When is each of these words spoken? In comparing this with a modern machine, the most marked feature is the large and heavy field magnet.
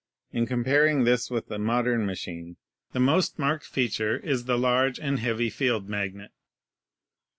In 0.33 0.47
comparing 0.47 1.03
this 1.03 1.29
with 1.29 1.51
a 1.51 1.59
modern 1.59 2.07
machine, 2.07 2.57
the 2.91 2.99
most 2.99 3.37
marked 3.37 3.67
feature 3.67 4.17
is 4.17 4.45
the 4.45 4.57
large 4.57 4.99
and 4.99 5.19
heavy 5.19 5.51
field 5.51 5.87
magnet. 5.89 6.31